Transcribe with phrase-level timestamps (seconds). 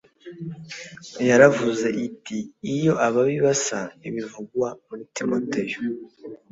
[1.29, 2.37] yaravuze iti
[2.73, 5.77] iyo ababi basa ibivugwa muri timoteyo